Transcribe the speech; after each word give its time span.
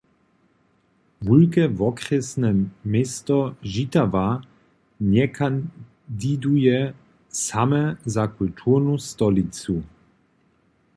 Wulke 1.25 1.65
wokrjesne 1.79 2.51
město 2.91 3.37
Žitawa 3.73 4.27
njekandiduje 5.11 6.79
same 7.45 7.83
za 8.15 8.25
kulturnu 8.39 8.95
stolicu. 9.09 9.81